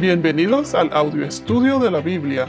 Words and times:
Bienvenidos 0.00 0.74
al 0.74 0.90
audio 0.94 1.26
estudio 1.26 1.78
de 1.78 1.90
la 1.90 2.00
Biblia. 2.00 2.46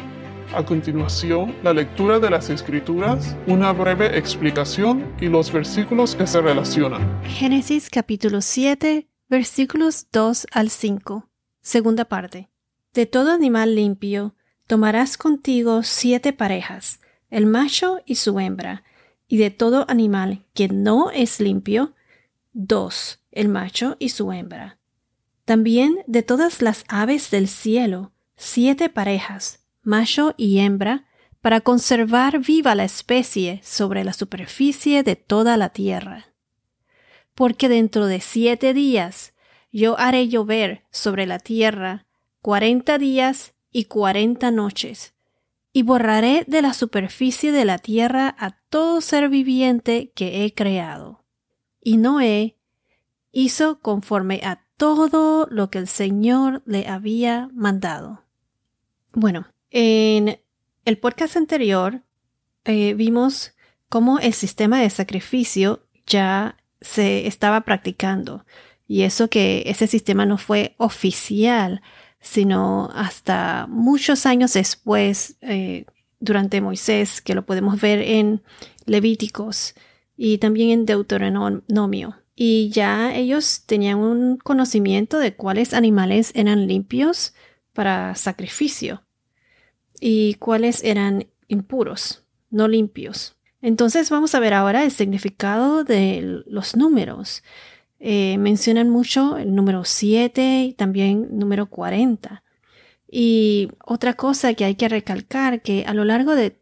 A 0.55 0.63
continuación, 0.63 1.53
la 1.63 1.73
lectura 1.73 2.17
de 2.17 2.29
las 2.29 2.49
Escrituras, 2.49 3.35
una 3.45 3.73
breve 3.73 4.17
explicación 4.17 5.13
y 5.20 5.25
los 5.25 5.51
versículos 5.51 6.15
que 6.15 6.25
se 6.27 6.39
relacionan. 6.39 7.21
Génesis 7.23 7.89
capítulo 7.89 8.39
7, 8.39 9.09
versículos 9.27 10.07
2 10.13 10.47
al 10.53 10.69
5. 10.69 11.29
Segunda 11.59 12.05
parte. 12.05 12.49
De 12.94 13.06
todo 13.06 13.33
animal 13.33 13.76
limpio, 13.76 14.33
tomarás 14.65 15.18
contigo 15.18 15.83
siete 15.83 16.32
parejas, 16.32 17.02
el 17.30 17.48
macho 17.48 18.00
y 18.06 18.16
su 18.16 18.40
hembra, 18.40 18.86
y 19.28 19.36
de 19.36 19.52
todo 19.52 19.86
animal 19.90 20.46
que 20.54 20.70
no 20.70 21.12
es 21.12 21.42
limpio, 21.42 21.96
dos, 22.54 23.20
el 23.30 23.50
macho 23.50 23.98
y 24.00 24.08
su 24.08 24.32
hembra 24.32 24.80
también 25.46 26.04
de 26.08 26.23
todas 26.23 26.62
las 26.62 26.84
aves 26.88 27.32
del 27.32 27.48
cielo, 27.48 28.12
siete 28.36 28.90
parejas, 28.90 29.66
macho 29.81 30.34
y 30.38 30.59
hembra, 30.59 31.05
para 31.41 31.62
conservar 31.62 32.40
viva 32.40 32.76
la 32.76 32.84
especie 32.84 33.59
sobre 33.64 34.04
la 34.04 34.14
superficie 34.14 35.04
de 35.04 35.16
toda 35.16 35.58
la 35.58 35.70
tierra. 35.70 36.27
Porque 37.34 37.67
dentro 37.67 38.05
de 38.05 38.22
siete 38.22 38.73
días 38.73 39.34
yo 39.72 39.98
haré 39.98 40.27
llover 40.27 40.84
sobre 40.91 41.26
la 41.26 41.40
tierra 41.40 42.05
cuarenta 42.42 42.98
días 42.98 43.53
y 43.72 43.86
cuarenta 43.86 44.52
noches, 44.52 45.14
y 45.73 45.84
borraré 45.84 46.44
de 46.48 46.62
la 46.62 46.73
superficie 46.73 47.52
de 47.52 47.66
la 47.66 47.78
tierra 47.78 48.36
a 48.38 48.58
todo 48.70 49.00
ser 49.00 49.30
viviente 49.30 50.12
que 50.16 50.44
he 50.44 50.53
creado. 50.53 51.23
Y 51.80 51.98
Noé 51.98 52.58
hizo 53.31 53.80
conforme 53.80 54.42
a 54.44 54.66
todo 54.81 55.48
lo 55.52 55.70
que 55.70 55.77
el 55.77 55.88
Señor 55.88 56.63
le 56.66 56.88
había 56.88 57.52
mandado. 57.53 58.23
Bueno, 59.13 59.45
en 59.70 60.39
el 60.85 60.97
podcast 60.97 61.38
anterior 61.38 62.02
eh, 62.66 62.95
vimos 62.95 63.53
cómo 63.89 64.17
el 64.17 64.33
sistema 64.33 64.81
de 64.81 64.89
sacrificio 64.89 65.86
ya 66.08 66.58
se 66.81 67.28
estaba 67.28 67.61
practicando 67.61 68.44
y 68.88 69.03
eso 69.03 69.30
que 69.30 69.61
ese 69.67 69.86
sistema 69.86 70.25
no 70.25 70.39
fue 70.39 70.73
oficial, 70.80 71.84
sino 72.19 72.89
hasta 72.95 73.67
muchos 73.69 74.25
años 74.25 74.53
después, 74.53 75.38
eh, 75.41 75.86
durante 76.19 76.59
Moisés, 76.59 77.22
que 77.22 77.36
lo 77.36 77.45
podemos 77.45 77.80
ver 77.80 78.00
en 78.02 78.41
Levíticos 78.88 79.75
y 80.17 80.39
también 80.39 80.72
en 80.72 80.86
Deuteronomio 80.88 82.20
y 82.36 82.70
ya 82.70 83.16
ellos 83.16 83.64
tenían 83.66 84.00
un 84.00 84.38
conocimiento 84.38 85.20
de 85.20 85.36
cuáles 85.36 85.74
animales 85.74 86.32
eran 86.36 86.68
limpios 86.68 87.34
para 87.74 88.16
sacrificio 88.16 89.04
y 90.00 90.36
cuáles 90.36 90.84
eran 90.84 91.28
impuros, 91.48 92.24
no 92.50 92.68
limpios. 92.68 93.36
Entonces 93.62 94.09
vamos 94.09 94.34
a 94.34 94.40
ver 94.40 94.54
ahora 94.54 94.84
el 94.84 94.92
significado 94.92 95.84
de 95.84 96.44
los 96.48 96.76
números. 96.76 97.44
Eh, 98.00 98.38
mencionan 98.40 98.90
mucho 98.90 99.38
el 99.38 99.54
número 99.54 99.86
7 99.86 100.64
y 100.64 100.74
también 100.74 101.28
número 101.38 101.68
40. 101.68 102.44
Y 103.08 103.70
otra 103.86 104.16
cosa 104.16 104.54
que 104.56 104.66
hay 104.66 104.76
que 104.76 104.90
recalcar, 104.90 105.62
que 105.62 105.86
a 105.86 105.94
lo 105.94 106.06
largo 106.06 106.34
de 106.34 106.58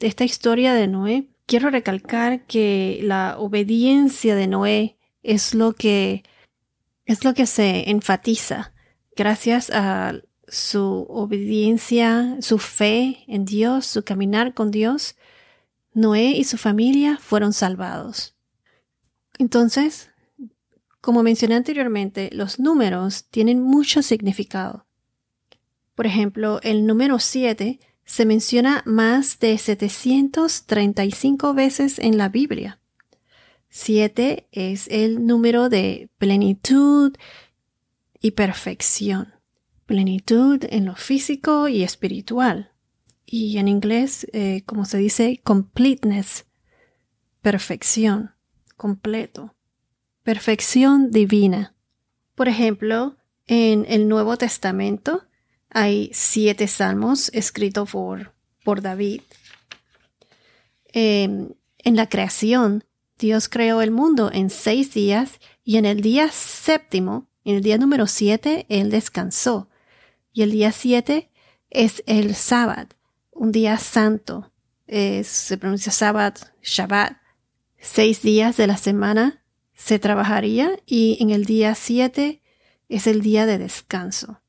esta 0.00 0.24
historia 0.24 0.74
de 0.74 0.88
Noé, 0.88 1.31
quiero 1.52 1.68
recalcar 1.68 2.46
que 2.46 3.00
la 3.02 3.36
obediencia 3.38 4.34
de 4.34 4.46
Noé 4.46 4.96
es 5.22 5.52
lo 5.52 5.74
que 5.74 6.24
es 7.04 7.24
lo 7.24 7.34
que 7.34 7.44
se 7.44 7.90
enfatiza 7.90 8.72
gracias 9.14 9.68
a 9.68 10.14
su 10.48 11.04
obediencia, 11.10 12.38
su 12.40 12.56
fe 12.56 13.24
en 13.26 13.44
Dios, 13.44 13.84
su 13.84 14.02
caminar 14.02 14.54
con 14.54 14.70
Dios, 14.70 15.14
Noé 15.92 16.30
y 16.30 16.44
su 16.44 16.56
familia 16.56 17.18
fueron 17.18 17.52
salvados. 17.52 18.34
Entonces, 19.36 20.10
como 21.02 21.22
mencioné 21.22 21.56
anteriormente, 21.56 22.30
los 22.32 22.60
números 22.60 23.26
tienen 23.28 23.60
mucho 23.60 24.00
significado. 24.00 24.86
Por 25.94 26.06
ejemplo, 26.06 26.60
el 26.62 26.86
número 26.86 27.18
7 27.18 27.78
se 28.12 28.26
menciona 28.26 28.82
más 28.84 29.38
de 29.38 29.56
735 29.56 31.54
veces 31.54 31.98
en 31.98 32.18
la 32.18 32.28
Biblia. 32.28 32.78
Siete 33.70 34.48
es 34.52 34.86
el 34.88 35.26
número 35.26 35.70
de 35.70 36.10
plenitud 36.18 37.16
y 38.20 38.32
perfección. 38.32 39.32
Plenitud 39.86 40.62
en 40.68 40.84
lo 40.84 40.94
físico 40.94 41.68
y 41.68 41.82
espiritual. 41.84 42.72
Y 43.24 43.56
en 43.56 43.66
inglés, 43.66 44.26
eh, 44.34 44.62
como 44.66 44.84
se 44.84 44.98
dice, 44.98 45.40
completeness, 45.42 46.44
perfección, 47.40 48.32
completo, 48.76 49.54
perfección 50.22 51.10
divina. 51.10 51.74
Por 52.34 52.48
ejemplo, 52.48 53.16
en 53.46 53.86
el 53.88 54.06
Nuevo 54.06 54.36
Testamento, 54.36 55.24
hay 55.72 56.10
siete 56.12 56.68
salmos 56.68 57.30
escritos 57.32 57.90
por, 57.90 58.34
por 58.64 58.82
David. 58.82 59.22
Em, 60.92 61.50
en 61.78 61.96
la 61.96 62.08
creación, 62.08 62.84
Dios 63.18 63.48
creó 63.48 63.80
el 63.80 63.90
mundo 63.90 64.30
en 64.32 64.50
seis 64.50 64.92
días 64.92 65.40
y 65.64 65.78
en 65.78 65.86
el 65.86 66.02
día 66.02 66.30
séptimo, 66.30 67.28
en 67.44 67.56
el 67.56 67.62
día 67.62 67.78
número 67.78 68.06
siete, 68.06 68.66
Él 68.68 68.90
descansó. 68.90 69.68
Y 70.32 70.42
el 70.42 70.50
día 70.50 70.72
siete 70.72 71.30
es 71.70 72.02
el 72.06 72.34
sábado, 72.34 72.88
un 73.30 73.52
día 73.52 73.78
santo. 73.78 74.52
se 74.86 75.56
pronuncia 75.56 75.92
sábado, 75.92 76.40
Shabbat. 76.62 77.16
Seis 77.78 78.22
días 78.22 78.56
de 78.56 78.66
la 78.66 78.76
semana 78.76 79.42
se 79.74 79.98
trabajaría 79.98 80.78
y 80.86 81.16
en 81.20 81.30
el 81.30 81.46
día 81.46 81.74
siete 81.74 82.42
es 82.88 83.06
el 83.06 83.22
día 83.22 83.46
de 83.46 83.58
descanso. 83.58 84.41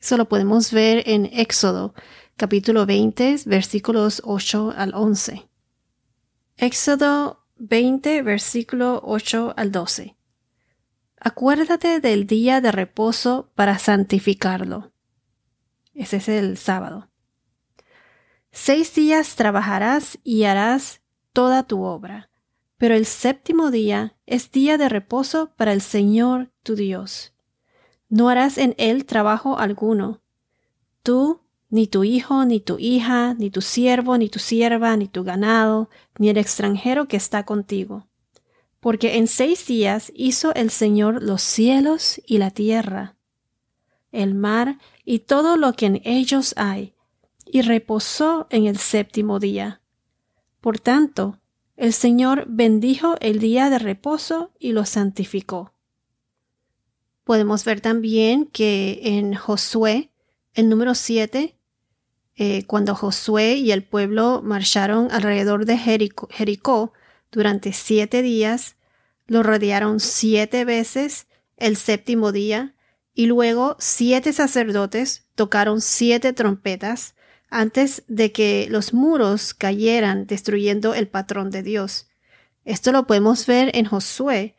Eso 0.00 0.16
lo 0.16 0.28
podemos 0.28 0.70
ver 0.72 1.02
en 1.06 1.26
Éxodo, 1.26 1.92
capítulo 2.36 2.86
20, 2.86 3.36
versículos 3.46 4.22
8 4.24 4.72
al 4.76 4.94
11. 4.94 5.48
Éxodo 6.56 7.44
20, 7.56 8.22
versículo 8.22 9.00
8 9.04 9.54
al 9.56 9.72
12. 9.72 10.16
Acuérdate 11.18 11.98
del 11.98 12.28
día 12.28 12.60
de 12.60 12.70
reposo 12.70 13.50
para 13.56 13.78
santificarlo. 13.80 14.92
Ese 15.94 16.18
es 16.18 16.28
el 16.28 16.56
sábado. 16.58 17.10
Seis 18.52 18.94
días 18.94 19.34
trabajarás 19.34 20.20
y 20.22 20.44
harás 20.44 21.00
toda 21.32 21.64
tu 21.64 21.82
obra, 21.82 22.30
pero 22.76 22.94
el 22.94 23.04
séptimo 23.04 23.72
día 23.72 24.16
es 24.26 24.52
día 24.52 24.78
de 24.78 24.88
reposo 24.88 25.54
para 25.56 25.72
el 25.72 25.80
Señor 25.80 26.52
tu 26.62 26.76
Dios 26.76 27.34
no 28.08 28.28
harás 28.28 28.58
en 28.58 28.74
él 28.78 29.04
trabajo 29.04 29.58
alguno. 29.58 30.20
Tú, 31.02 31.40
ni 31.70 31.86
tu 31.86 32.04
hijo, 32.04 32.44
ni 32.44 32.60
tu 32.60 32.78
hija, 32.78 33.34
ni 33.34 33.50
tu 33.50 33.60
siervo, 33.60 34.16
ni 34.16 34.28
tu 34.28 34.38
sierva, 34.38 34.96
ni 34.96 35.08
tu 35.08 35.24
ganado, 35.24 35.90
ni 36.18 36.28
el 36.30 36.38
extranjero 36.38 37.08
que 37.08 37.16
está 37.16 37.44
contigo. 37.44 38.06
Porque 38.80 39.16
en 39.16 39.26
seis 39.26 39.66
días 39.66 40.12
hizo 40.14 40.54
el 40.54 40.70
Señor 40.70 41.22
los 41.22 41.42
cielos 41.42 42.20
y 42.26 42.38
la 42.38 42.50
tierra, 42.50 43.16
el 44.12 44.34
mar 44.34 44.78
y 45.04 45.20
todo 45.20 45.56
lo 45.56 45.74
que 45.74 45.86
en 45.86 46.00
ellos 46.04 46.54
hay, 46.56 46.94
y 47.44 47.62
reposó 47.62 48.46
en 48.50 48.66
el 48.66 48.78
séptimo 48.78 49.38
día. 49.38 49.80
Por 50.60 50.78
tanto, 50.78 51.38
el 51.76 51.92
Señor 51.92 52.46
bendijo 52.48 53.16
el 53.20 53.38
día 53.38 53.70
de 53.70 53.78
reposo 53.78 54.52
y 54.58 54.72
lo 54.72 54.84
santificó. 54.84 55.72
Podemos 57.28 57.62
ver 57.66 57.82
también 57.82 58.46
que 58.46 59.00
en 59.02 59.34
Josué, 59.34 60.08
el 60.54 60.70
número 60.70 60.94
7, 60.94 61.58
eh, 62.36 62.64
cuando 62.64 62.94
Josué 62.94 63.56
y 63.56 63.70
el 63.70 63.84
pueblo 63.84 64.40
marcharon 64.42 65.08
alrededor 65.10 65.66
de 65.66 65.76
Jericó, 65.76 66.94
durante 67.30 67.74
siete 67.74 68.22
días, 68.22 68.76
lo 69.26 69.42
rodearon 69.42 70.00
siete 70.00 70.64
veces 70.64 71.26
el 71.58 71.76
séptimo 71.76 72.32
día, 72.32 72.74
y 73.12 73.26
luego 73.26 73.76
siete 73.78 74.32
sacerdotes 74.32 75.26
tocaron 75.34 75.82
siete 75.82 76.32
trompetas 76.32 77.14
antes 77.50 78.04
de 78.08 78.32
que 78.32 78.68
los 78.70 78.94
muros 78.94 79.52
cayeran, 79.52 80.26
destruyendo 80.26 80.94
el 80.94 81.08
patrón 81.08 81.50
de 81.50 81.62
Dios. 81.62 82.08
Esto 82.64 82.90
lo 82.90 83.06
podemos 83.06 83.44
ver 83.44 83.70
en 83.74 83.84
Josué, 83.84 84.54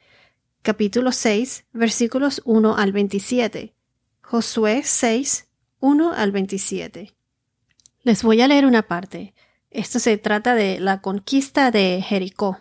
capítulo 0.61 1.11
6, 1.11 1.65
versículos 1.73 2.41
1 2.45 2.75
al 2.77 2.91
27. 2.91 3.73
Josué 4.21 4.81
6, 4.83 5.47
1 5.79 6.13
al 6.13 6.31
27. 6.31 7.13
Les 8.03 8.23
voy 8.23 8.41
a 8.41 8.47
leer 8.47 8.65
una 8.65 8.83
parte. 8.83 9.33
Esto 9.71 9.99
se 9.99 10.17
trata 10.17 10.55
de 10.55 10.79
la 10.79 11.01
conquista 11.01 11.71
de 11.71 12.03
Jericó. 12.05 12.59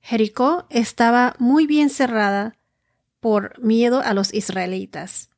Jericó 0.00 0.66
estaba 0.70 1.36
muy 1.38 1.66
bien 1.66 1.90
cerrada 1.90 2.56
por 3.20 3.58
miedo 3.60 4.00
a 4.00 4.14
los 4.14 4.32
israelitas. 4.32 5.30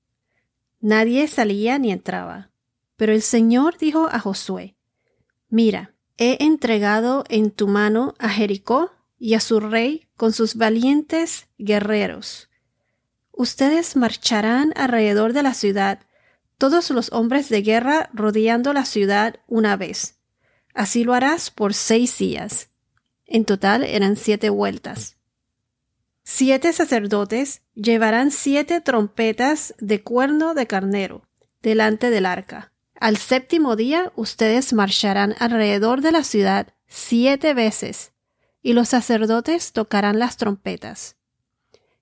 Nadie 0.80 1.28
salía 1.28 1.78
ni 1.78 1.92
entraba. 1.92 2.50
Pero 2.96 3.12
el 3.12 3.22
Señor 3.22 3.78
dijo 3.78 4.08
a 4.12 4.20
Josué, 4.20 4.76
Mira, 5.48 5.94
he 6.18 6.44
entregado 6.44 7.24
en 7.28 7.50
tu 7.50 7.66
mano 7.66 8.14
a 8.18 8.28
Jericó 8.28 8.92
y 9.22 9.34
a 9.34 9.40
su 9.40 9.60
rey 9.60 10.08
con 10.16 10.32
sus 10.32 10.56
valientes 10.56 11.46
guerreros. 11.56 12.50
Ustedes 13.30 13.94
marcharán 13.94 14.72
alrededor 14.74 15.32
de 15.32 15.44
la 15.44 15.54
ciudad, 15.54 16.00
todos 16.58 16.90
los 16.90 17.12
hombres 17.12 17.48
de 17.48 17.62
guerra 17.62 18.10
rodeando 18.12 18.72
la 18.72 18.84
ciudad 18.84 19.36
una 19.46 19.76
vez. 19.76 20.18
Así 20.74 21.04
lo 21.04 21.14
harás 21.14 21.52
por 21.52 21.72
seis 21.72 22.18
días. 22.18 22.70
En 23.24 23.44
total 23.44 23.84
eran 23.84 24.16
siete 24.16 24.50
vueltas. 24.50 25.18
Siete 26.24 26.72
sacerdotes 26.72 27.62
llevarán 27.76 28.32
siete 28.32 28.80
trompetas 28.80 29.76
de 29.78 30.02
cuerno 30.02 30.52
de 30.54 30.66
carnero 30.66 31.28
delante 31.62 32.10
del 32.10 32.26
arca. 32.26 32.72
Al 32.98 33.18
séptimo 33.18 33.76
día 33.76 34.12
ustedes 34.16 34.72
marcharán 34.72 35.36
alrededor 35.38 36.00
de 36.00 36.10
la 36.10 36.24
ciudad 36.24 36.74
siete 36.88 37.54
veces, 37.54 38.12
y 38.62 38.72
los 38.72 38.88
sacerdotes 38.88 39.72
tocarán 39.72 40.18
las 40.18 40.36
trompetas. 40.36 41.16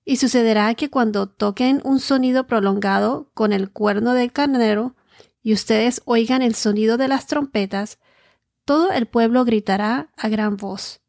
Y 0.05 0.17
sucederá 0.17 0.73
que 0.75 0.89
cuando 0.89 1.27
toquen 1.27 1.81
un 1.83 1.99
sonido 1.99 2.47
prolongado 2.47 3.29
con 3.33 3.51
el 3.51 3.71
cuerno 3.71 4.13
del 4.13 4.31
carnero, 4.31 4.95
y 5.43 5.53
ustedes 5.53 6.01
oigan 6.05 6.41
el 6.41 6.55
sonido 6.55 6.97
de 6.97 7.07
las 7.07 7.27
trompetas, 7.27 7.99
todo 8.65 8.91
el 8.91 9.07
pueblo 9.07 9.43
gritará 9.43 10.11
a 10.15 10.29
gran 10.29 10.55
voz, 10.55 11.01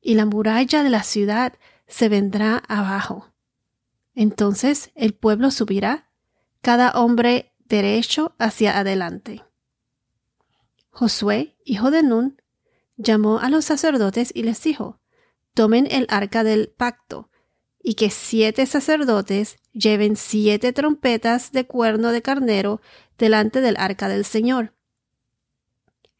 y 0.00 0.14
la 0.14 0.26
muralla 0.26 0.82
de 0.82 0.90
la 0.90 1.02
ciudad 1.02 1.54
se 1.86 2.08
vendrá 2.08 2.62
abajo. 2.68 3.30
Entonces 4.14 4.90
el 4.94 5.14
pueblo 5.14 5.50
subirá, 5.50 6.10
cada 6.60 6.90
hombre 6.92 7.52
derecho 7.58 8.34
hacia 8.38 8.78
adelante. 8.78 9.44
Josué, 10.90 11.56
hijo 11.64 11.90
de 11.90 12.02
Nun, 12.02 12.42
llamó 13.00 13.38
a 13.38 13.48
los 13.48 13.64
sacerdotes 13.64 14.30
y 14.34 14.42
les 14.42 14.62
dijo, 14.62 15.00
tomen 15.54 15.88
el 15.90 16.06
arca 16.10 16.44
del 16.44 16.68
pacto, 16.68 17.30
y 17.82 17.94
que 17.94 18.10
siete 18.10 18.66
sacerdotes 18.66 19.56
lleven 19.72 20.16
siete 20.16 20.72
trompetas 20.72 21.52
de 21.52 21.66
cuerno 21.66 22.12
de 22.12 22.22
carnero 22.22 22.80
delante 23.16 23.60
del 23.60 23.76
arca 23.78 24.08
del 24.08 24.24
Señor. 24.24 24.74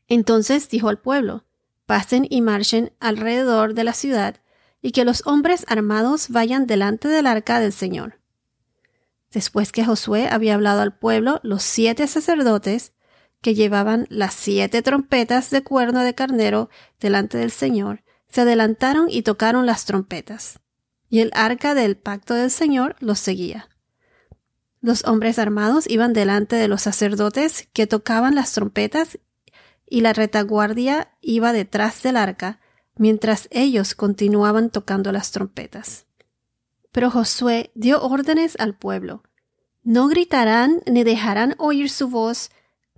Entonces 0.08 0.68
dijo 0.68 0.88
al 0.88 0.98
pueblo, 0.98 1.44
pasen 1.86 2.26
y 2.28 2.40
marchen 2.40 2.92
alrededor 2.98 3.74
de 3.74 3.84
la 3.84 3.92
ciudad, 3.92 4.36
y 4.82 4.92
que 4.92 5.04
los 5.04 5.26
hombres 5.26 5.66
armados 5.68 6.30
vayan 6.30 6.66
delante 6.66 7.08
del 7.08 7.26
arca 7.26 7.60
del 7.60 7.72
Señor. 7.72 8.18
Después 9.30 9.70
que 9.70 9.84
Josué 9.84 10.28
había 10.28 10.54
hablado 10.54 10.80
al 10.80 10.96
pueblo, 10.96 11.40
los 11.42 11.62
siete 11.62 12.06
sacerdotes, 12.06 12.94
que 13.40 13.54
llevaban 13.54 14.06
las 14.10 14.34
siete 14.34 14.82
trompetas 14.82 15.50
de 15.50 15.62
cuerno 15.62 16.02
de 16.02 16.14
carnero 16.14 16.69
delante 17.00 17.38
del 17.38 17.50
Señor, 17.50 18.02
se 18.28 18.42
adelantaron 18.42 19.06
y 19.10 19.22
tocaron 19.22 19.66
las 19.66 19.84
trompetas. 19.84 20.60
Y 21.08 21.20
el 21.20 21.31
arca 21.34 21.75
del 21.75 21.96
pacto 21.96 22.34
del 22.34 22.50
Señor 22.50 22.96
los 23.00 23.19
seguía. 23.19 23.69
Los 24.81 25.04
hombres 25.04 25.38
armados 25.38 25.88
iban 25.88 26.12
delante 26.12 26.56
de 26.56 26.69
los 26.69 26.82
sacerdotes 26.82 27.69
que 27.72 27.87
tocaban 27.87 28.34
las 28.34 28.52
trompetas 28.52 29.19
y 29.88 30.00
la 30.00 30.12
retaguardia 30.12 31.10
iba 31.20 31.52
detrás 31.52 32.02
del 32.02 32.16
arca, 32.16 32.60
mientras 32.96 33.48
ellos 33.50 33.94
continuaban 33.94 34.70
tocando 34.70 35.10
las 35.12 35.32
trompetas. 35.32 36.06
Pero 36.92 37.10
Josué 37.10 37.72
dio 37.75 38.02
órdenes 38.02 38.56
al 38.58 38.75
pueblo. 38.75 39.22
No 39.82 40.08
gritarán 40.08 40.82
ni 40.87 41.04
dejarán 41.04 41.54
oír 41.58 41.90
su 41.90 42.08
voz, 42.08 42.50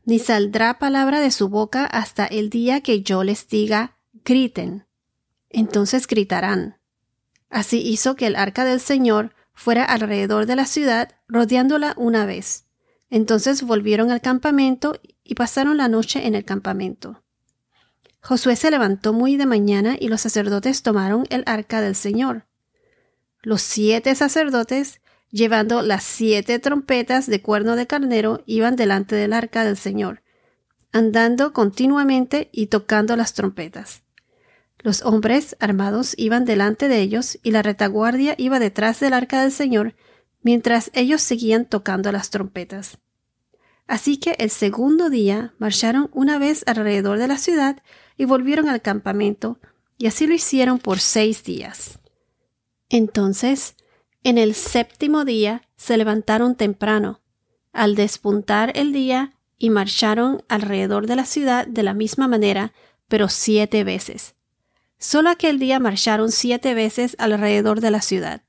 ni 0.05 0.19
saldrá 0.19 0.79
palabra 0.79 1.21
de 1.21 1.31
su 1.31 1.49
boca 1.49 1.85
hasta 1.85 2.27
el 2.27 2.51
día 2.51 2.81
que 2.81 3.03
yo 3.03 3.25
les 3.25 3.49
diga 3.49 3.97
griten. 4.25 4.87
Entonces 5.51 6.07
gritarán. 6.07 6.79
Así 7.51 7.81
hizo 7.81 8.17
que 8.17 8.27
el 8.27 8.37
arca 8.37 8.65
del 8.65 8.81
Señor 8.81 9.35
fuera 9.53 9.85
alrededor 9.85 10.47
de 10.47 10.57
la 10.57 10.67
ciudad, 10.67 11.11
rodeándola 11.29 11.95
una 11.99 12.25
vez. 12.25 12.67
Entonces 13.11 13.63
volvieron 13.63 14.11
al 14.11 14.23
campamento 14.23 14.99
y 15.23 15.35
pasaron 15.35 15.77
la 15.77 15.89
noche 15.89 16.27
en 16.27 16.35
el 16.35 16.45
campamento. 16.45 17.23
Josué 18.23 18.57
se 18.57 18.71
levantó 18.71 19.13
muy 19.13 19.37
de 19.37 19.47
mañana 19.47 19.97
y 19.99 20.09
los 20.09 20.23
sacerdotes 20.23 20.83
tomaron 20.83 21.27
el 21.29 21.43
arca 21.45 21.81
del 21.83 21.95
Señor. 21.95 22.47
Los 23.43 23.61
siete 23.61 24.15
sacerdotes, 24.15 25.01
llevando 25.33 25.83
las 25.83 26.05
siete 26.05 26.59
trompetas 26.61 27.27
de 27.27 27.43
cuerno 27.43 27.75
de 27.75 27.89
carnero, 27.89 28.45
iban 28.47 28.77
delante 28.77 29.17
del 29.17 29.33
arca 29.33 29.65
del 29.65 29.77
Señor, 29.77 30.23
andando 30.93 31.53
continuamente 31.53 32.51
y 32.53 32.67
tocando 32.67 33.17
las 33.17 33.33
trompetas. 33.33 34.03
Los 34.79 35.03
hombres 35.03 35.57
armados 35.59 36.15
iban 36.19 36.45
delante 36.45 36.89
de 36.89 37.01
ellos 37.01 37.39
y 37.43 37.51
la 37.51 37.63
retaguardia 37.63 38.35
iba 38.37 38.59
detrás 38.59 39.01
del 39.01 39.15
arca 39.15 39.43
del 39.43 39.53
Señor, 39.53 39.95
mientras 40.43 40.91
ellos 40.93 41.23
seguían 41.23 41.65
tocando 41.65 42.13
las 42.13 42.31
trompetas. 42.31 42.99
Así 43.87 44.19
que 44.19 44.33
el 44.39 44.51
segundo 44.51 45.09
día 45.09 45.55
marcharon 45.59 46.11
una 46.13 46.39
vez 46.39 46.63
alrededor 46.67 47.19
de 47.19 47.29
la 47.29 47.39
ciudad 47.39 47.83
y 48.17 48.27
volvieron 48.27 48.69
al 48.69 48.83
campamento, 48.83 49.59
y 49.99 50.09
así 50.09 50.27
lo 50.27 50.35
hicieron 50.35 50.79
por 50.79 50.99
seis 50.99 51.45
días. 51.45 52.01
Entonces, 52.89 53.77
en 54.25 54.39
el 54.39 54.55
séptimo 54.55 55.25
día 55.25 55.63
se 55.77 55.97
levantaron 55.97 56.55
temprano, 56.55 57.21
al 57.73 57.95
despuntar 57.95 58.73
el 58.77 58.93
día, 58.93 59.35
y 59.59 59.71
marcharon 59.71 60.43
alrededor 60.49 61.07
de 61.07 61.17
la 61.17 61.25
ciudad 61.25 61.67
de 61.67 61.83
la 61.85 61.95
misma 61.95 62.27
manera, 62.27 62.73
pero 63.07 63.29
siete 63.29 63.85
veces. 63.85 64.35
Solo 64.99 65.31
aquel 65.31 65.59
día 65.59 65.79
marcharon 65.79 66.33
siete 66.33 66.75
veces 66.75 67.15
alrededor 67.19 67.81
de 67.81 67.91
la 67.93 68.03
ciudad. 68.03 68.43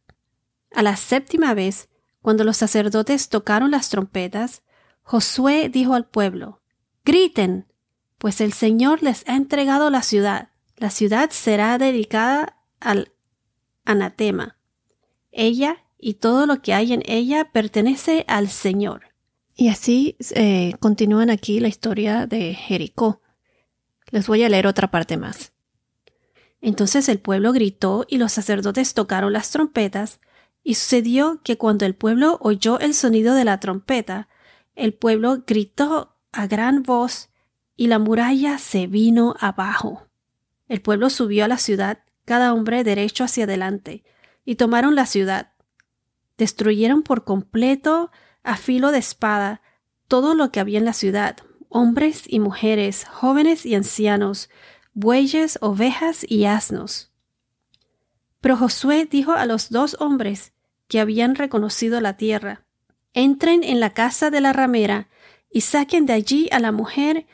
A 0.72 0.81
la 0.81 0.96
séptima 0.96 1.54
vez, 1.54 1.90
cuando 2.22 2.44
los 2.44 2.58
sacerdotes 2.58 3.30
tocaron 3.30 3.69
las 3.69 3.90
trompetas, 3.90 4.64
Josué 5.04 5.69
dijo 5.69 5.94
al 5.94 6.06
pueblo, 6.06 6.62
Griten, 7.06 7.68
pues 8.18 8.42
el 8.42 8.54
Señor 8.54 9.04
les 9.04 9.28
ha 9.28 9.36
entregado 9.36 9.90
la 9.90 10.02
ciudad. 10.02 10.50
La 10.78 10.90
ciudad 10.90 11.30
será 11.31 11.78
dedicada 11.78 12.58
al 12.80 13.12
anatema. 13.86 14.58
Ella 15.33 15.83
y 15.97 16.15
todo 16.15 16.45
lo 16.45 16.62
que 16.62 16.74
hay 16.74 16.94
en 16.94 17.03
ella 17.06 17.50
pertenece 17.51 18.24
al 18.27 18.50
Señor. 18.50 19.13
Y 19.56 19.69
así 19.69 20.16
eh, 20.35 20.73
continúan 20.80 21.30
aquí 21.30 21.59
la 21.59 21.68
historia 21.68 22.25
de 22.28 22.54
Jericó. 22.54 23.21
Les 24.11 24.28
voy 24.28 24.44
a 24.44 24.49
leer 24.49 24.68
otra 24.68 24.90
parte 24.90 25.18
más. 25.18 25.54
Entonces 26.61 27.09
el 27.09 27.19
pueblo 27.19 27.52
gritó 27.52 28.06
y 28.07 28.18
los 28.18 28.31
sacerdotes 28.31 28.94
tocaron 28.94 29.33
las 29.33 29.52
trompetas, 29.52 30.21
y 30.63 30.75
sucedió 30.75 31.42
que 31.44 31.57
cuando 31.57 31.85
el 31.85 31.94
pueblo 31.94 32.37
oyó 32.42 32.80
el 32.80 32.94
sonido 32.94 33.35
de 33.35 33.44
la 33.44 33.59
trompeta, 33.59 34.30
el 34.75 34.94
pueblo 34.94 35.44
gritó 35.45 36.16
a 36.31 36.47
gran 36.47 36.83
voz 36.83 37.30
y 37.75 37.87
la 37.87 37.99
muralla 37.99 38.57
se 38.57 38.87
vino 38.87 39.35
abajo. 39.40 40.07
El 40.69 40.81
pueblo 40.81 41.09
subió 41.09 41.44
a 41.44 41.49
la 41.49 41.57
ciudad, 41.57 41.99
cada 42.23 42.54
hombre 42.54 42.85
derecho 42.85 43.25
hacia 43.25 43.44
adelante, 43.44 44.06
y 44.45 44.56
tomaron 44.56 44.95
la 44.95 45.06
ciudad. 45.06 45.54
Destruyeron 46.38 47.04
por 47.04 47.23
completo, 47.23 48.12
a 48.44 48.57
filo 48.57 48.92
de 48.92 48.97
espada, 49.00 49.62
todo 50.07 50.35
lo 50.35 50.52
que 50.52 50.59
había 50.59 50.80
en 50.80 50.85
la 50.85 50.94
ciudad, 50.94 51.38
hombres 51.69 52.23
y 52.28 52.40
mujeres, 52.40 53.06
jóvenes 53.06 53.66
y 53.66 53.76
ancianos, 53.76 54.50
bueyes, 54.94 55.57
ovejas 55.62 56.26
y 56.28 56.45
asnos. 56.45 57.12
Pero 58.42 58.57
Josué 58.57 59.06
dijo 59.06 59.31
a 59.31 59.45
los 59.45 59.69
dos 59.69 59.95
hombres 60.00 60.54
que 60.88 61.00
habían 61.00 61.35
reconocido 61.35 62.02
la 62.02 62.18
tierra, 62.18 62.66
entren 63.14 63.64
en 63.64 63.80
la 63.80 63.92
casa 63.92 64.30
de 64.30 64.42
la 64.42 64.54
ramera 64.54 65.07
y 65.50 65.62
saquen 65.62 66.06
de 66.06 66.14
allí 66.14 66.50
a 66.52 66.59
la 66.59 66.71
mujer 66.71 67.26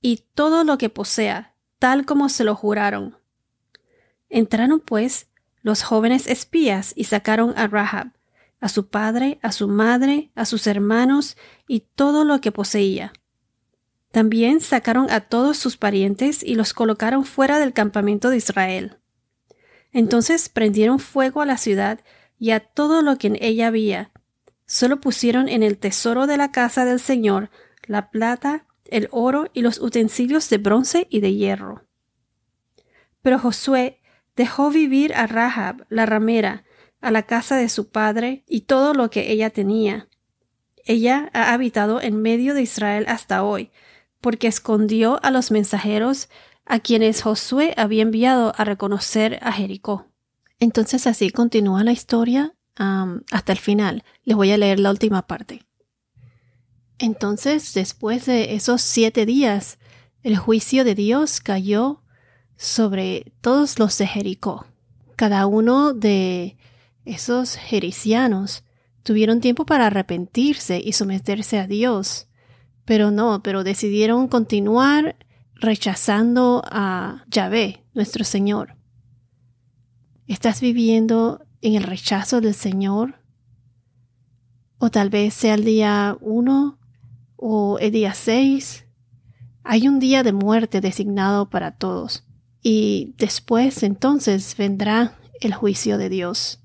y 0.00 0.24
todo 0.34 0.64
lo 0.64 0.78
que 0.78 0.88
posea, 0.88 1.54
tal 1.78 2.04
como 2.04 2.28
se 2.28 2.44
lo 2.44 2.54
juraron. 2.54 3.16
Entraron 4.28 4.80
pues 4.80 5.28
los 5.66 5.82
jóvenes 5.82 6.28
espías 6.28 6.92
y 6.94 7.04
sacaron 7.04 7.52
a 7.56 7.66
Rahab, 7.66 8.12
a 8.60 8.68
su 8.68 8.86
padre, 8.86 9.40
a 9.42 9.50
su 9.50 9.66
madre, 9.66 10.30
a 10.36 10.44
sus 10.44 10.68
hermanos 10.68 11.36
y 11.66 11.80
todo 11.80 12.24
lo 12.24 12.40
que 12.40 12.52
poseía. 12.52 13.12
También 14.12 14.60
sacaron 14.60 15.10
a 15.10 15.22
todos 15.22 15.56
sus 15.56 15.76
parientes 15.76 16.44
y 16.44 16.54
los 16.54 16.72
colocaron 16.72 17.24
fuera 17.24 17.58
del 17.58 17.72
campamento 17.72 18.30
de 18.30 18.36
Israel. 18.36 18.98
Entonces 19.90 20.48
prendieron 20.48 21.00
fuego 21.00 21.40
a 21.40 21.46
la 21.46 21.56
ciudad 21.56 21.98
y 22.38 22.52
a 22.52 22.60
todo 22.60 23.02
lo 23.02 23.18
que 23.18 23.26
en 23.26 23.38
ella 23.40 23.66
había. 23.66 24.12
Solo 24.66 25.00
pusieron 25.00 25.48
en 25.48 25.64
el 25.64 25.78
tesoro 25.78 26.28
de 26.28 26.36
la 26.36 26.52
casa 26.52 26.84
del 26.84 27.00
Señor 27.00 27.50
la 27.88 28.12
plata, 28.12 28.66
el 28.84 29.08
oro 29.10 29.50
y 29.52 29.62
los 29.62 29.80
utensilios 29.80 30.48
de 30.48 30.58
bronce 30.58 31.08
y 31.10 31.18
de 31.18 31.34
hierro. 31.34 31.82
Pero 33.20 33.40
Josué 33.40 34.00
dejó 34.36 34.70
vivir 34.70 35.14
a 35.14 35.26
Rahab, 35.26 35.86
la 35.88 36.06
ramera, 36.06 36.64
a 37.00 37.10
la 37.10 37.22
casa 37.22 37.56
de 37.56 37.68
su 37.68 37.88
padre 37.88 38.44
y 38.46 38.62
todo 38.62 38.94
lo 38.94 39.10
que 39.10 39.32
ella 39.32 39.50
tenía. 39.50 40.08
Ella 40.84 41.30
ha 41.32 41.52
habitado 41.52 42.00
en 42.00 42.22
medio 42.22 42.54
de 42.54 42.62
Israel 42.62 43.06
hasta 43.08 43.42
hoy, 43.42 43.70
porque 44.20 44.46
escondió 44.46 45.18
a 45.24 45.30
los 45.30 45.50
mensajeros 45.50 46.28
a 46.64 46.80
quienes 46.80 47.22
Josué 47.22 47.74
había 47.76 48.02
enviado 48.02 48.52
a 48.56 48.64
reconocer 48.64 49.38
a 49.42 49.52
Jericó. 49.52 50.06
Entonces 50.58 51.06
así 51.06 51.30
continúa 51.30 51.84
la 51.84 51.92
historia 51.92 52.54
hasta 52.76 53.52
el 53.52 53.58
final. 53.58 54.04
Les 54.24 54.36
voy 54.36 54.50
a 54.50 54.58
leer 54.58 54.80
la 54.80 54.90
última 54.90 55.26
parte. 55.26 55.62
Entonces, 56.98 57.74
después 57.74 58.26
de 58.26 58.54
esos 58.54 58.80
siete 58.80 59.26
días, 59.26 59.78
el 60.22 60.36
juicio 60.36 60.82
de 60.84 60.94
Dios 60.94 61.40
cayó 61.40 62.02
sobre 62.56 63.32
todos 63.40 63.78
los 63.78 63.96
de 63.98 64.06
Jericó. 64.06 64.66
Cada 65.16 65.46
uno 65.46 65.92
de 65.94 66.56
esos 67.04 67.56
jericianos 67.56 68.64
tuvieron 69.02 69.40
tiempo 69.40 69.64
para 69.64 69.86
arrepentirse 69.86 70.80
y 70.84 70.92
someterse 70.92 71.58
a 71.58 71.66
Dios, 71.66 72.28
pero 72.84 73.10
no, 73.10 73.42
pero 73.42 73.64
decidieron 73.64 74.28
continuar 74.28 75.16
rechazando 75.54 76.62
a 76.66 77.24
Yahvé, 77.28 77.84
nuestro 77.94 78.24
Señor. 78.24 78.76
¿Estás 80.26 80.60
viviendo 80.60 81.46
en 81.62 81.76
el 81.76 81.84
rechazo 81.84 82.40
del 82.40 82.54
Señor? 82.54 83.20
O 84.78 84.90
tal 84.90 85.08
vez 85.08 85.34
sea 85.34 85.54
el 85.54 85.64
día 85.64 86.18
uno 86.20 86.78
o 87.36 87.78
el 87.78 87.92
día 87.92 88.12
seis. 88.12 88.86
Hay 89.62 89.88
un 89.88 89.98
día 89.98 90.22
de 90.22 90.32
muerte 90.32 90.80
designado 90.80 91.48
para 91.48 91.72
todos. 91.72 92.25
Y 92.68 93.14
después 93.16 93.84
entonces 93.84 94.56
vendrá 94.56 95.16
el 95.40 95.54
juicio 95.54 95.98
de 95.98 96.08
Dios. 96.08 96.58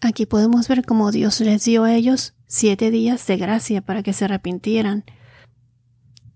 Aquí 0.00 0.26
podemos 0.26 0.68
ver 0.68 0.86
cómo 0.86 1.10
Dios 1.10 1.40
les 1.40 1.64
dio 1.64 1.82
a 1.82 1.92
ellos 1.92 2.34
siete 2.46 2.92
días 2.92 3.26
de 3.26 3.36
gracia 3.36 3.80
para 3.80 4.04
que 4.04 4.12
se 4.12 4.26
arrepintieran. 4.26 5.04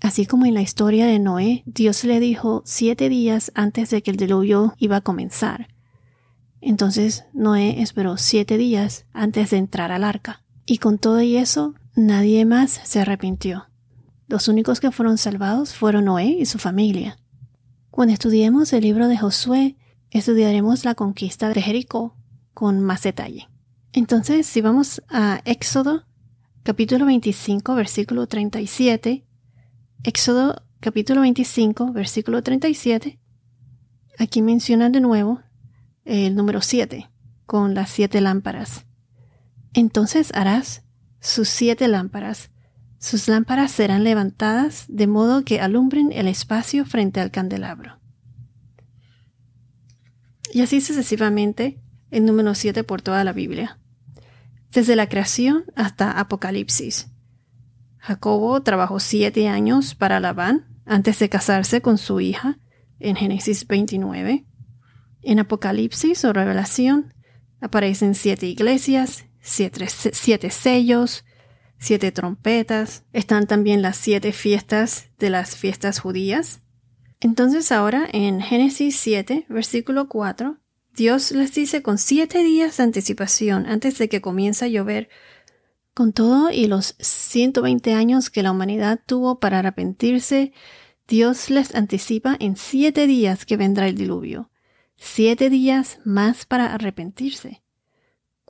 Así 0.01 0.27
como 0.27 0.47
en 0.47 0.55
la 0.55 0.63
historia 0.63 1.07
de 1.07 1.21
Noé, 1.21 1.63
Dios 1.65 2.03
le 2.03 2.19
dijo 2.19 2.65
siete 2.67 3.09
días 3.09 3.53
antes 3.55 3.89
de 3.91 4.03
que 4.03 4.11
el 4.11 4.17
diluvio 4.17 4.75
iba 4.79 4.97
a 4.97 5.01
comenzar. 5.01 5.69
Entonces 6.61 7.25
Noé 7.33 7.83
esperó 7.83 8.17
siete 8.17 8.59
días 8.59 9.07
antes 9.13 9.51
de 9.51 9.59
entrar 9.59 9.93
al 9.93 10.03
arca. 10.03 10.43
Y 10.67 10.79
con 10.79 10.99
todo 10.99 11.21
y 11.21 11.37
eso, 11.37 11.77
nadie 11.95 12.45
más 12.47 12.81
se 12.83 12.99
arrepintió. 12.99 13.69
Los 14.27 14.49
únicos 14.49 14.81
que 14.81 14.91
fueron 14.91 15.19
salvados 15.19 15.73
fueron 15.73 16.07
Noé 16.07 16.37
y 16.41 16.47
su 16.47 16.59
familia. 16.59 17.17
Cuando 17.93 18.15
estudiemos 18.15 18.73
el 18.73 18.85
libro 18.85 19.07
de 19.07 19.19
Josué, 19.19 19.77
estudiaremos 20.11 20.87
la 20.87 20.95
conquista 20.95 21.51
de 21.51 21.61
Jericó 21.61 22.17
con 22.55 22.81
más 22.81 23.03
detalle. 23.03 23.51
Entonces, 23.93 24.47
si 24.47 24.63
vamos 24.63 25.03
a 25.11 25.43
Éxodo 25.45 26.07
capítulo 26.63 27.05
25, 27.05 27.75
versículo 27.75 28.27
37, 28.27 29.27
Éxodo 30.05 30.63
capítulo 30.81 31.21
25, 31.21 31.93
versículo 31.93 32.43
37, 32.43 33.21
aquí 34.19 34.41
menciona 34.41 34.89
de 34.89 35.03
nuevo 35.03 35.43
el 36.07 36.35
número 36.35 36.63
7, 36.63 37.11
con 37.45 37.75
las 37.75 37.91
siete 37.91 38.23
lámparas. 38.23 38.87
Entonces 39.75 40.33
harás 40.33 40.83
sus 41.21 41.51
siete 41.51 41.89
lámparas 41.89 42.51
sus 43.03 43.27
lámparas 43.27 43.73
serán 43.73 44.05
levantadas 44.05 44.85
de 44.89 45.09
modo 45.09 45.45
que 45.45 45.61
alumbren 45.61 46.13
el 46.13 46.29
espacio 46.29 46.85
frente 46.85 47.19
al 47.19 47.33
candelabro. 47.33 47.99
Y 50.53 50.61
así 50.61 50.81
sucesivamente, 50.81 51.83
el 52.13 52.25
número 52.25 52.55
7 52.55 52.85
por 52.85 53.03
toda 53.03 53.25
la 53.25 53.33
Biblia. 53.33 53.81
Desde 54.71 54.95
la 54.95 55.09
creación 55.09 55.65
hasta 55.75 56.13
Apocalipsis. 56.13 57.09
Jacobo 57.99 58.63
trabajó 58.63 59.01
siete 59.01 59.49
años 59.49 59.97
para 59.97 60.21
Labán 60.21 60.69
antes 60.87 61.19
de 61.19 61.29
casarse 61.29 61.83
con 61.83 61.99
su 61.99 62.21
hija 62.21 62.61
en 63.01 63.17
Génesis 63.17 63.67
29. 63.67 64.47
En 65.23 65.41
Apocalipsis 65.41 66.25
o 66.25 66.33
Revelación 66.33 67.13
aparecen 67.61 68.15
siete 68.15 68.47
iglesias, 68.47 69.25
siete, 69.41 69.89
siete 69.89 70.51
sellos, 70.51 71.25
siete 71.83 72.13
trompetas, 72.13 73.03
están 73.13 73.49
también 73.49 73.83
las 73.83 73.97
siete 73.97 74.33
fiestas 74.33 75.09
de 75.19 75.31
las 75.31 75.57
fiestas 75.57 75.99
judías. 75.99 76.61
Entonces 77.19 77.73
ahora 77.73 78.09
en 78.13 78.41
Génesis 78.41 78.97
7, 78.97 79.47
versículo 79.49 80.09
4, 80.09 80.59
Dios 80.95 81.33
les 81.33 81.53
dice 81.55 81.83
con 81.83 81.99
siete 81.99 82.45
días 82.45 82.77
de 82.77 82.85
anticipación 82.85 83.67
antes 83.67 83.99
de 83.99 84.09
que 84.09 84.21
comience 84.21 84.65
a 84.65 84.69
llover, 84.69 85.09
con 85.93 86.13
todo 86.13 86.53
y 86.53 86.69
los 86.69 86.95
120 87.01 87.95
años 87.95 88.31
que 88.31 88.45
la 88.45 88.53
humanidad 88.53 89.01
tuvo 89.05 89.41
para 89.41 89.59
arrepentirse, 89.59 90.53
Dios 91.09 91.51
les 91.51 91.75
anticipa 91.75 92.37
en 92.39 92.57
siete 92.57 93.09
días 93.09 93.45
que 93.45 93.57
vendrá 93.57 93.89
el 93.89 93.97
diluvio, 93.97 94.51
siete 94.97 95.51
días 95.51 95.99
más 96.05 96.47
para 96.47 96.73
arrepentirse. 96.73 97.63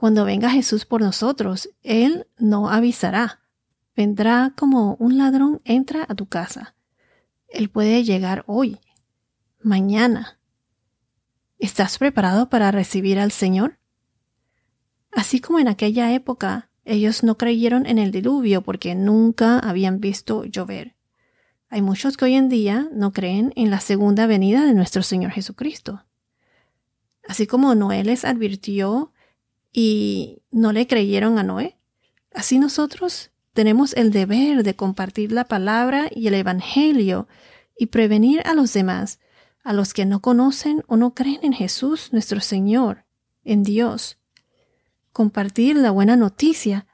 Cuando 0.03 0.25
venga 0.25 0.51
Jesús 0.51 0.85
por 0.85 1.01
nosotros, 1.01 1.71
Él 1.85 2.27
no 2.37 2.69
avisará. 2.69 3.41
Vendrá 3.95 4.53
como 4.57 4.97
un 4.97 5.17
ladrón 5.17 5.61
entra 5.65 6.05
a 6.09 6.17
tu 6.17 6.27
casa. 6.27 6.75
Él 7.47 7.71
puede 7.71 8.03
llegar 8.03 8.43
hoy, 8.49 8.81
mañana. 9.63 10.41
¿Estás 11.61 11.99
preparado 11.99 12.51
para 12.51 12.73
recibir 12.73 13.21
al 13.21 13.31
Señor? 13.31 13.79
Así 15.13 15.39
como 15.39 15.61
en 15.61 15.69
aquella 15.69 16.13
época 16.13 16.69
ellos 16.85 17.23
no 17.23 17.39
creyeron 17.39 17.87
en 17.87 17.99
el 17.99 18.11
diluvio 18.11 18.63
porque 18.63 18.97
nunca 18.97 19.61
habían 19.61 20.01
visto 20.01 20.45
llover. 20.45 20.97
Hay 21.69 21.81
muchos 21.81 22.17
que 22.17 22.25
hoy 22.25 22.35
en 22.35 22.49
día 22.49 22.89
no 22.93 23.13
creen 23.13 23.53
en 23.55 23.71
la 23.71 23.79
segunda 23.79 24.27
venida 24.27 24.67
de 24.67 24.75
nuestro 24.75 25.05
Señor 25.05 25.31
Jesucristo. 25.31 26.05
Así 27.29 27.47
como 27.47 27.77
Noé 27.77 28.03
les 28.03 28.25
advirtió 28.25 29.12
y 29.73 30.43
no 30.51 30.73
le 30.73 30.87
creyeron 30.87 31.39
a 31.39 31.43
Noé. 31.43 31.79
Así 32.35 32.59
nosotros 32.59 33.31
tenemos 33.53 33.95
el 33.95 34.11
deber 34.13 34.63
de 34.63 34.77
compartir 34.77 35.33
la 35.33 35.45
palabra 35.45 36.09
y 36.11 36.27
el 36.29 36.35
Evangelio 36.35 37.29
y 37.77 37.87
prevenir 37.87 38.43
a 38.47 38.55
los 38.55 38.73
demás, 38.73 39.19
a 39.65 39.73
los 39.73 39.95
que 39.95 40.05
no 40.07 40.21
conocen 40.21 40.83
o 40.87 40.97
no 40.97 41.15
creen 41.15 41.41
en 41.43 41.53
Jesús 41.53 42.13
nuestro 42.13 42.41
Señor, 42.41 43.05
en 43.45 43.63
Dios. 43.63 44.19
Compartir 45.13 45.77
la 45.77 45.91
buena 45.91 46.17
noticia, 46.17 46.87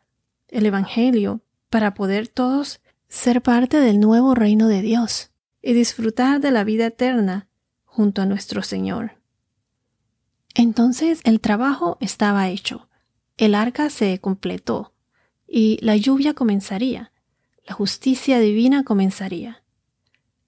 el 0.48 0.66
Evangelio, 0.66 1.42
para 1.70 1.94
poder 1.94 2.28
todos 2.28 2.80
ser 3.08 3.42
parte 3.42 3.78
del 3.80 4.00
nuevo 4.00 4.34
reino 4.34 4.68
de 4.68 4.82
Dios 4.82 5.30
y 5.62 5.72
disfrutar 5.72 6.40
de 6.40 6.50
la 6.50 6.64
vida 6.64 6.86
eterna 6.86 7.48
junto 7.84 8.22
a 8.22 8.26
nuestro 8.26 8.62
Señor. 8.62 9.17
Entonces 10.58 11.20
el 11.22 11.40
trabajo 11.40 11.98
estaba 12.00 12.48
hecho, 12.48 12.88
el 13.36 13.54
arca 13.54 13.90
se 13.90 14.18
completó, 14.18 14.92
y 15.46 15.78
la 15.82 15.96
lluvia 15.96 16.34
comenzaría, 16.34 17.12
la 17.64 17.76
justicia 17.76 18.40
divina 18.40 18.82
comenzaría. 18.82 19.62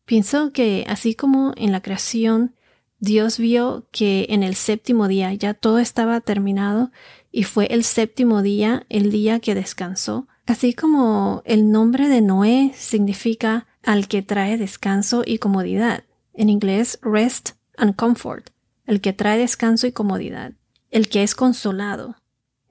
Pienso 0.06 0.52
que 0.52 0.84
así 0.88 1.14
como 1.14 1.52
en 1.56 1.70
la 1.70 1.80
creación 1.80 2.56
Dios 2.98 3.38
vio 3.38 3.86
que 3.92 4.26
en 4.30 4.42
el 4.42 4.56
séptimo 4.56 5.06
día 5.06 5.32
ya 5.34 5.54
todo 5.54 5.78
estaba 5.78 6.20
terminado 6.20 6.90
y 7.30 7.44
fue 7.44 7.66
el 7.66 7.84
séptimo 7.84 8.42
día 8.42 8.86
el 8.88 9.12
día 9.12 9.38
que 9.38 9.54
descansó, 9.54 10.26
así 10.44 10.74
como 10.74 11.42
el 11.44 11.70
nombre 11.70 12.08
de 12.08 12.20
Noé 12.20 12.72
significa 12.74 13.68
al 13.84 14.08
que 14.08 14.22
trae 14.22 14.58
descanso 14.58 15.22
y 15.24 15.38
comodidad, 15.38 16.02
en 16.34 16.48
inglés 16.48 16.98
rest 17.00 17.50
and 17.76 17.94
comfort 17.94 18.50
el 18.90 19.00
que 19.00 19.12
trae 19.12 19.38
descanso 19.38 19.86
y 19.86 19.92
comodidad, 19.92 20.52
el 20.90 21.08
que 21.08 21.22
es 21.22 21.36
consolado. 21.36 22.16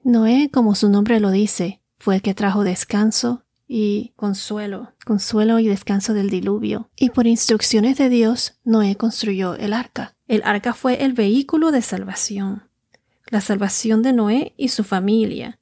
Noé, 0.04 0.50
como 0.52 0.74
su 0.74 0.90
nombre 0.90 1.18
lo 1.18 1.30
dice, 1.30 1.80
fue 1.98 2.16
el 2.16 2.22
que 2.22 2.34
trajo 2.34 2.62
descanso 2.62 3.42
y 3.66 4.12
consuelo, 4.16 4.92
consuelo 5.06 5.58
y 5.60 5.66
descanso 5.66 6.12
del 6.12 6.28
diluvio. 6.28 6.90
Y 6.94 7.08
por 7.08 7.26
instrucciones 7.26 7.96
de 7.96 8.10
Dios, 8.10 8.58
Noé 8.64 8.96
construyó 8.96 9.54
el 9.54 9.72
arca. 9.72 10.14
El 10.28 10.42
arca 10.44 10.74
fue 10.74 11.04
el 11.04 11.14
vehículo 11.14 11.70
de 11.70 11.80
salvación, 11.80 12.64
la 13.30 13.40
salvación 13.40 14.02
de 14.02 14.12
Noé 14.12 14.52
y 14.58 14.68
su 14.68 14.84
familia. 14.84 15.58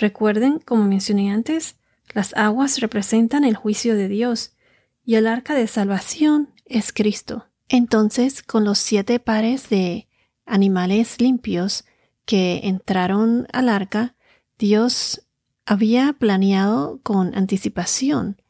Recuerden, 0.00 0.58
como 0.58 0.84
mencioné 0.84 1.30
antes, 1.30 1.76
las 2.12 2.34
aguas 2.34 2.80
representan 2.80 3.44
el 3.44 3.54
juicio 3.54 3.94
de 3.94 4.08
Dios 4.08 4.56
y 5.04 5.14
el 5.14 5.28
arca 5.28 5.54
de 5.54 5.68
salvación 5.68 6.50
es 6.64 6.92
Cristo. 6.92 7.46
Entonces, 7.68 8.42
con 8.42 8.64
los 8.64 8.78
siete 8.78 9.18
pares 9.18 9.68
de 9.68 10.08
animales 10.44 11.20
limpios 11.20 11.84
que 12.24 12.60
entraron 12.64 13.46
al 13.52 13.68
arca, 13.68 14.14
Dios 14.58 15.22
había 15.64 16.12
planeado 16.12 17.00
con 17.02 17.36
anticipación 17.36 18.40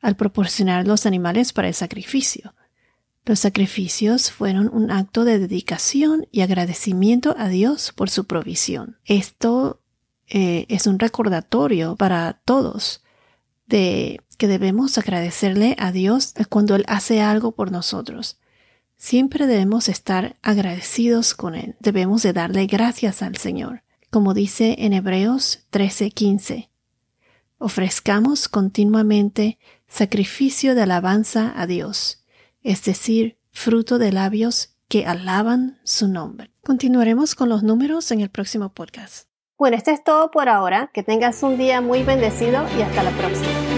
al 0.00 0.16
proporcionar 0.16 0.86
los 0.86 1.06
animales 1.06 1.52
para 1.52 1.68
el 1.68 1.74
sacrificio. 1.74 2.54
Los 3.24 3.38
sacrificios 3.38 4.32
fueron 4.32 4.68
un 4.72 4.90
acto 4.90 5.24
de 5.24 5.38
dedicación 5.38 6.26
y 6.32 6.40
agradecimiento 6.40 7.36
a 7.38 7.48
Dios 7.48 7.92
por 7.94 8.10
su 8.10 8.26
provisión. 8.26 8.98
Esto 9.04 9.80
eh, 10.26 10.66
es 10.68 10.88
un 10.88 10.98
recordatorio 10.98 11.94
para 11.94 12.40
todos 12.44 13.04
de 13.66 14.20
que 14.38 14.48
debemos 14.48 14.98
agradecerle 14.98 15.76
a 15.78 15.92
Dios 15.92 16.34
cuando 16.48 16.74
Él 16.74 16.84
hace 16.88 17.20
algo 17.20 17.52
por 17.52 17.70
nosotros. 17.70 18.40
Siempre 19.02 19.48
debemos 19.48 19.88
estar 19.88 20.36
agradecidos 20.42 21.34
con 21.34 21.56
Él. 21.56 21.74
Debemos 21.80 22.22
de 22.22 22.32
darle 22.32 22.66
gracias 22.66 23.20
al 23.20 23.36
Señor. 23.36 23.82
Como 24.10 24.32
dice 24.32 24.76
en 24.78 24.92
Hebreos 24.92 25.66
13:15, 25.72 26.68
ofrezcamos 27.58 28.48
continuamente 28.48 29.58
sacrificio 29.88 30.76
de 30.76 30.82
alabanza 30.82 31.52
a 31.56 31.66
Dios, 31.66 32.22
es 32.62 32.84
decir, 32.84 33.38
fruto 33.50 33.98
de 33.98 34.12
labios 34.12 34.76
que 34.86 35.04
alaban 35.04 35.80
su 35.82 36.06
nombre. 36.06 36.52
Continuaremos 36.62 37.34
con 37.34 37.48
los 37.48 37.64
números 37.64 38.12
en 38.12 38.20
el 38.20 38.30
próximo 38.30 38.68
podcast. 38.68 39.26
Bueno, 39.58 39.76
esto 39.76 39.90
es 39.90 40.04
todo 40.04 40.30
por 40.30 40.48
ahora. 40.48 40.92
Que 40.94 41.02
tengas 41.02 41.42
un 41.42 41.58
día 41.58 41.80
muy 41.80 42.04
bendecido 42.04 42.64
y 42.78 42.82
hasta 42.82 43.02
la 43.02 43.10
próxima. 43.10 43.71